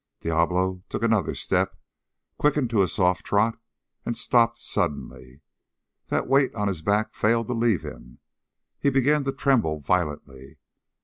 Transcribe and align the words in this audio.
Diablo 0.21 0.81
took 0.89 1.03
another 1.03 1.35
step, 1.35 1.77
quickened 2.39 2.71
to 2.71 2.81
a 2.81 2.87
soft 2.87 3.23
trot, 3.23 3.59
and 4.03 4.17
stopped 4.17 4.57
suddenly. 4.59 5.41
That 6.07 6.25
weight 6.25 6.55
on 6.55 6.67
his 6.69 6.81
back 6.81 7.13
failed 7.13 7.45
to 7.49 7.53
leave 7.53 7.83
him. 7.85 8.17
He 8.79 8.89
began 8.89 9.23
to 9.25 9.31
tremble 9.31 9.79
violently. 9.79 10.57